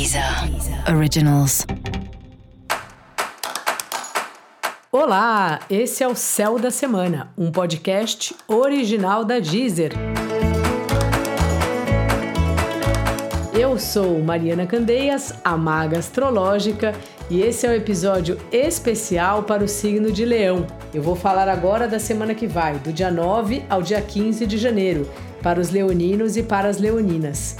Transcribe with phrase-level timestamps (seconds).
[0.00, 0.24] Deezer
[0.96, 1.66] Originals.
[4.90, 9.92] Olá, esse é o Céu da Semana, um podcast original da Deezer.
[13.52, 16.94] Eu sou Mariana Candeias, a maga astrológica,
[17.28, 20.66] e esse é o um episódio especial para o signo de Leão.
[20.94, 24.56] Eu vou falar agora da semana que vai, do dia 9 ao dia 15 de
[24.56, 25.06] janeiro,
[25.42, 27.58] para os leoninos e para as leoninas.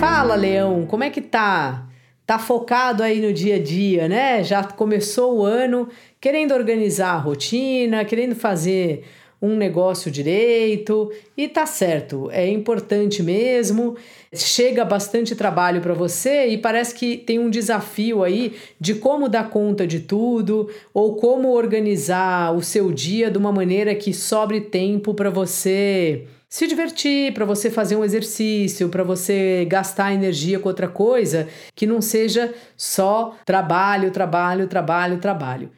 [0.00, 1.86] Fala, Leão, como é que tá?
[2.24, 4.42] Tá focado aí no dia a dia, né?
[4.42, 9.04] Já começou o ano querendo organizar a rotina, querendo fazer
[9.42, 13.94] um negócio direito e tá certo, é importante mesmo.
[14.32, 19.50] Chega bastante trabalho para você e parece que tem um desafio aí de como dar
[19.50, 25.12] conta de tudo ou como organizar o seu dia de uma maneira que sobre tempo
[25.12, 30.88] para você se divertir, para você fazer um exercício, para você gastar energia com outra
[30.88, 35.70] coisa que não seja só trabalho, trabalho, trabalho, trabalho.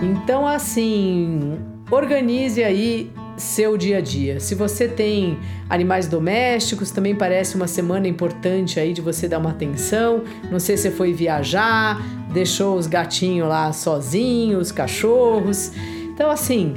[0.00, 1.58] Então, assim,
[1.90, 4.40] organize aí seu dia a dia.
[4.40, 9.50] Se você tem animais domésticos, também parece uma semana importante aí de você dar uma
[9.50, 10.24] atenção.
[10.50, 15.72] Não sei se foi viajar, deixou os gatinhos lá sozinhos, os cachorros.
[16.12, 16.74] Então, assim,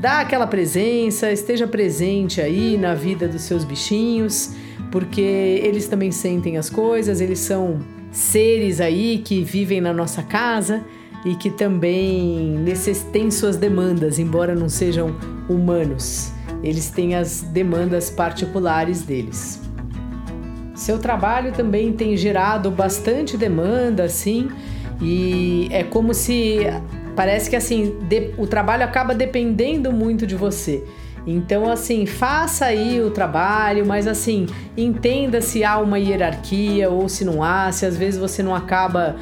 [0.00, 4.54] dá aquela presença, esteja presente aí na vida dos seus bichinhos,
[4.90, 7.78] porque eles também sentem as coisas, eles são
[8.10, 10.82] seres aí que vivem na nossa casa
[11.24, 12.64] e que também
[13.12, 15.16] têm suas demandas, embora não sejam
[15.48, 16.32] humanos.
[16.62, 19.60] Eles têm as demandas particulares deles.
[20.74, 24.48] Seu trabalho também tem gerado bastante demanda, assim,
[25.00, 26.58] e é como se
[27.16, 30.84] parece que assim de, o trabalho acaba dependendo muito de você.
[31.26, 34.46] Então, assim, faça aí o trabalho, mas assim,
[34.76, 39.16] entenda se há uma hierarquia ou se não há, se às vezes você não acaba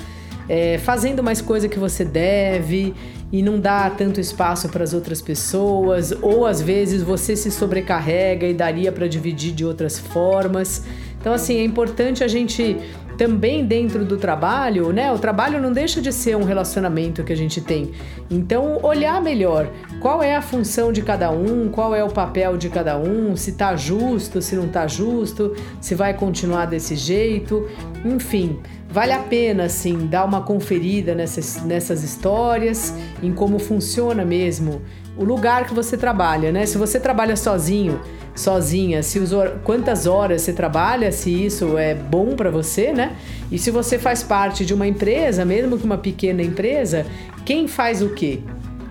[0.49, 2.95] é, fazendo mais coisa que você deve
[3.33, 8.47] e não dá tanto espaço para as outras pessoas, ou às vezes você se sobrecarrega
[8.47, 10.85] e daria para dividir de outras formas.
[11.21, 12.77] Então, assim, é importante a gente
[13.17, 15.11] também dentro do trabalho, né?
[15.11, 17.91] O trabalho não deixa de ser um relacionamento que a gente tem.
[18.31, 19.69] Então, olhar melhor
[20.01, 23.53] qual é a função de cada um, qual é o papel de cada um, se
[23.53, 27.69] tá justo, se não tá justo, se vai continuar desse jeito,
[28.05, 28.59] enfim.
[28.97, 34.81] Vale a pena, assim, dar uma conferida nessas, nessas histórias, em como funciona mesmo
[35.19, 36.65] o lugar que você trabalha, né?
[36.65, 38.01] Se você trabalha sozinho,
[38.35, 39.33] sozinha, se os,
[39.65, 43.15] quantas horas você trabalha, se isso é bom para você, né?
[43.53, 47.05] E se você faz parte de uma empresa, mesmo que uma pequena empresa,
[47.45, 48.41] quem faz o quê?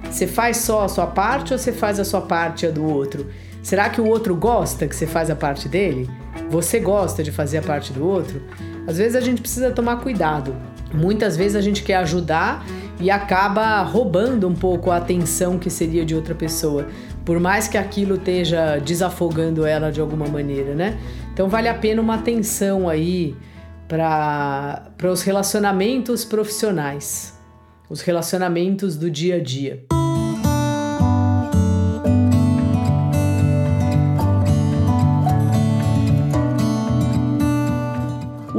[0.03, 3.25] Você faz só a sua parte ou você faz a sua parte a do outro?
[3.63, 6.07] Será que o outro gosta que você faz a parte dele?
[6.51, 8.39] Você gosta de fazer a parte do outro?
[8.87, 10.55] Às vezes a gente precisa tomar cuidado.
[10.93, 12.65] Muitas vezes a gente quer ajudar
[12.99, 16.87] e acaba roubando um pouco a atenção que seria de outra pessoa,
[17.25, 20.97] por mais que aquilo esteja desafogando ela de alguma maneira, né?
[21.33, 23.35] Então vale a pena uma atenção aí
[23.87, 27.37] para os relacionamentos profissionais,
[27.89, 29.94] os relacionamentos do dia a dia.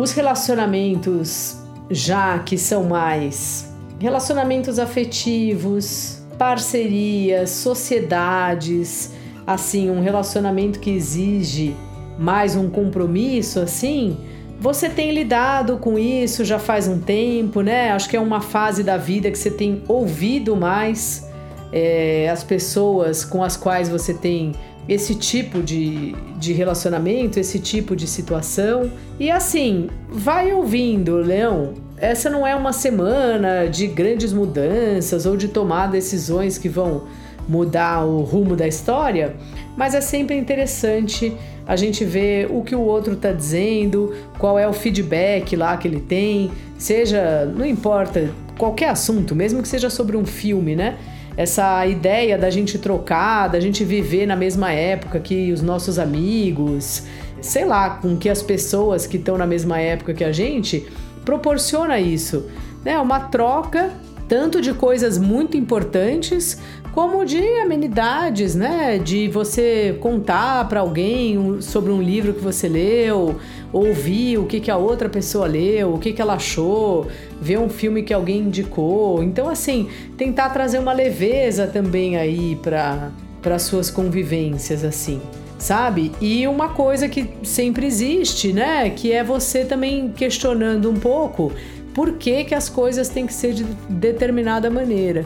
[0.07, 1.57] Os relacionamentos
[1.91, 9.11] já que são mais relacionamentos afetivos, parcerias, sociedades,
[9.45, 11.75] assim, um relacionamento que exige
[12.17, 14.17] mais um compromisso, assim,
[14.61, 17.91] você tem lidado com isso já faz um tempo, né?
[17.91, 21.26] Acho que é uma fase da vida que você tem ouvido mais
[21.73, 24.53] é, as pessoas com as quais você tem
[24.89, 28.91] esse tipo de, de relacionamento, esse tipo de situação.
[29.19, 31.75] E assim, vai ouvindo, Leão.
[31.97, 37.05] Essa não é uma semana de grandes mudanças ou de tomar decisões que vão
[37.49, 39.37] mudar o rumo da história,
[39.77, 41.33] mas é sempre interessante
[41.67, 45.89] a gente ver o que o outro está dizendo, qual é o feedback lá que
[45.89, 50.97] ele tem, seja, não importa, qualquer assunto, mesmo que seja sobre um filme, né?
[51.37, 57.03] Essa ideia da gente trocar, da gente viver na mesma época que os nossos amigos,
[57.41, 60.87] sei lá, com que as pessoas que estão na mesma época que a gente,
[61.25, 62.47] proporciona isso,
[62.85, 62.99] né?
[62.99, 63.91] Uma troca
[64.29, 66.59] tanto de coisas muito importantes
[66.97, 68.97] como de amenidades, né?
[68.99, 73.37] De você contar para alguém sobre um livro que você leu,
[73.71, 77.07] ouvir o que, que a outra pessoa leu, o que, que ela achou,
[77.39, 79.23] ver um filme que alguém indicou.
[79.23, 85.21] Então, assim, tentar trazer uma leveza também aí para suas convivências, assim
[85.59, 86.13] sabe?
[86.21, 88.89] E uma coisa que sempre existe, né?
[88.91, 91.51] Que é você também questionando um pouco
[91.95, 95.25] por que, que as coisas têm que ser de determinada maneira.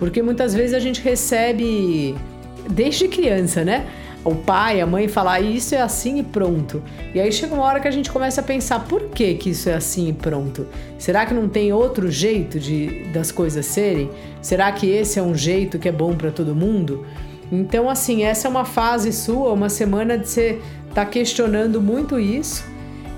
[0.00, 2.14] Porque muitas vezes a gente recebe,
[2.70, 3.86] desde criança, né?
[4.24, 6.82] O pai, a mãe falar ah, isso é assim e pronto.
[7.14, 9.68] E aí chega uma hora que a gente começa a pensar por que, que isso
[9.68, 10.66] é assim e pronto.
[10.98, 14.10] Será que não tem outro jeito de das coisas serem?
[14.40, 17.04] Será que esse é um jeito que é bom para todo mundo?
[17.52, 22.18] Então, assim, essa é uma fase sua, uma semana de você estar tá questionando muito
[22.18, 22.64] isso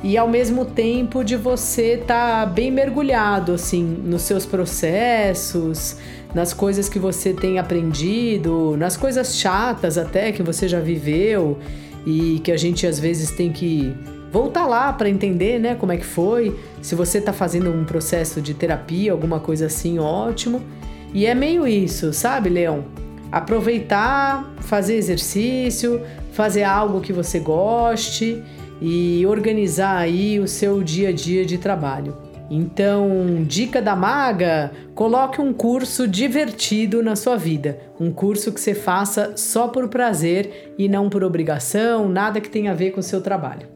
[0.02, 5.96] e ao mesmo tempo de você estar tá bem mergulhado assim nos seus processos,
[6.34, 11.58] nas coisas que você tem aprendido, nas coisas chatas até que você já viveu
[12.06, 13.94] e que a gente às vezes tem que
[14.30, 16.58] voltar lá para entender, né, como é que foi.
[16.80, 20.62] Se você está fazendo um processo de terapia, alguma coisa assim, ótimo.
[21.12, 22.84] E é meio isso, sabe, Leão?
[23.30, 26.00] Aproveitar, fazer exercício,
[26.32, 28.42] fazer algo que você goste
[28.80, 32.31] e organizar aí o seu dia a dia de trabalho.
[32.54, 38.74] Então, dica da maga: coloque um curso divertido na sua vida, um curso que você
[38.74, 43.02] faça só por prazer e não por obrigação, nada que tenha a ver com o
[43.02, 43.66] seu trabalho.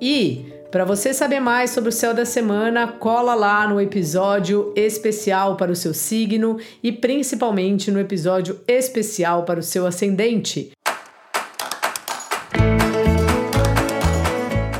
[0.00, 5.58] E para você saber mais sobre o céu da semana, cola lá no episódio especial
[5.58, 10.72] para o seu signo e principalmente no episódio especial para o seu ascendente.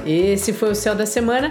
[0.06, 1.50] Esse foi o Céu da Semana,